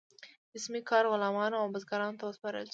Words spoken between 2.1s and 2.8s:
ته وسپارل شو.